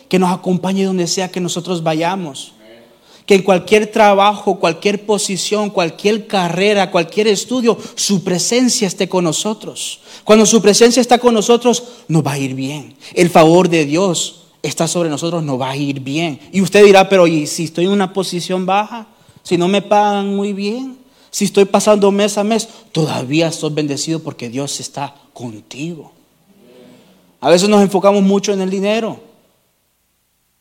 [0.09, 2.53] Que nos acompañe donde sea que nosotros vayamos.
[3.27, 10.01] Que en cualquier trabajo, cualquier posición, cualquier carrera, cualquier estudio, su presencia esté con nosotros.
[10.25, 12.97] Cuando su presencia está con nosotros, nos va a ir bien.
[13.13, 16.41] El favor de Dios está sobre nosotros, nos va a ir bien.
[16.53, 19.09] Y usted dirá, pero ¿y si estoy en una posición baja?
[19.43, 20.97] Si no me pagan muy bien,
[21.31, 26.13] si estoy pasando mes a mes, todavía estoy bendecido porque Dios está contigo.
[27.41, 29.21] A veces nos enfocamos mucho en el dinero,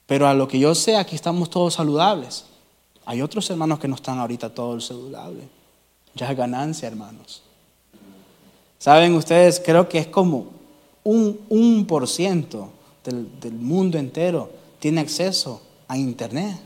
[0.05, 2.45] pero a lo que yo sé, aquí estamos todos saludables.
[3.05, 5.45] Hay otros hermanos que no están ahorita todos saludables.
[6.13, 7.41] Ya es ganancia, hermanos.
[8.77, 10.47] Saben ustedes, creo que es como
[11.03, 12.69] un, un por ciento
[13.03, 16.57] del, del mundo entero tiene acceso a Internet.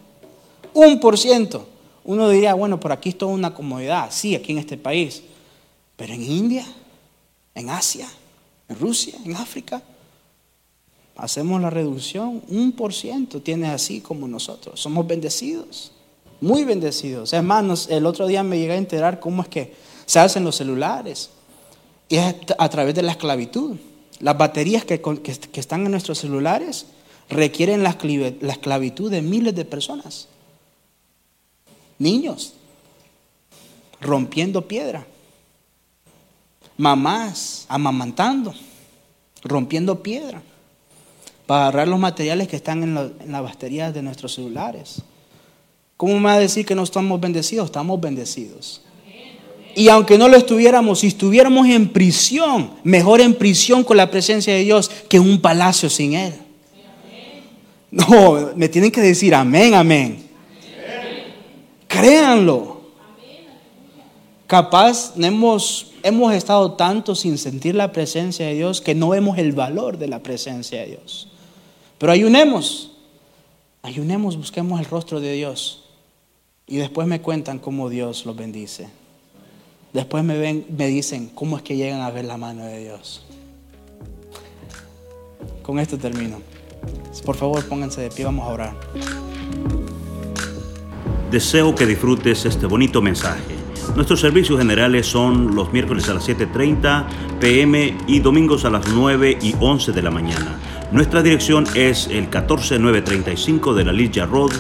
[0.73, 1.67] Un por ciento.
[2.03, 4.09] Uno diría, bueno, por aquí es toda una comodidad.
[4.11, 5.23] Sí, aquí en este país.
[5.95, 6.65] Pero en India,
[7.55, 8.07] en Asia,
[8.67, 9.81] en Rusia, en África,
[11.21, 14.79] hacemos la reducción, un por ciento tiene así como nosotros.
[14.81, 15.91] Somos bendecidos,
[16.41, 17.31] muy bendecidos.
[17.31, 19.75] Hermanos, el otro día me llegué a enterar cómo es que
[20.07, 21.29] se hacen los celulares.
[22.09, 23.77] Y es a través de la esclavitud.
[24.19, 26.87] Las baterías que, que, están en nuestros celulares
[27.29, 27.95] requieren la,
[28.41, 30.27] la esclavitud de miles de personas.
[31.99, 32.53] Niños
[33.99, 35.05] rompiendo piedra.
[36.77, 38.55] Mamás amamantando,
[39.43, 40.41] rompiendo piedra
[41.51, 45.01] para agarrar los materiales que están en, las baterías de nuestros celulares.
[45.97, 47.65] ¿Cómo me va a decir que no estamos bendecidos?
[47.65, 48.81] Estamos bendecidos.
[49.75, 54.53] Y aunque no lo estuviéramos, si estuviéramos en prisión, mejor en prisión con la presencia
[54.53, 56.33] de Dios que en un palacio sin Él.
[57.91, 60.23] No, me tienen que decir amén, amén.
[61.85, 62.79] Créanlo.
[64.47, 69.51] Capaz hemos, hemos estado tanto sin sentir la presencia de Dios que no vemos el
[69.51, 71.27] valor de la presencia de Dios.
[72.01, 72.93] Pero ayunemos,
[73.83, 75.83] ayunemos, busquemos el rostro de Dios.
[76.65, 78.89] Y después me cuentan cómo Dios los bendice.
[79.93, 83.23] Después me, ven, me dicen cómo es que llegan a ver la mano de Dios.
[85.61, 86.41] Con esto termino.
[87.23, 88.73] Por favor, pónganse de pie, vamos a orar.
[91.29, 93.53] Deseo que disfrutes este bonito mensaje.
[93.95, 99.37] Nuestros servicios generales son los miércoles a las 7.30 pm y domingos a las 9
[99.39, 100.80] y 11 de la mañana.
[100.91, 104.51] Nuestra dirección es el 14935 de la Lilla Road,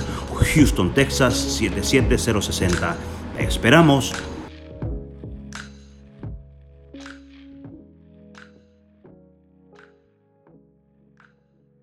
[0.55, 2.95] Houston, Texas 77060.
[3.37, 4.13] esperamos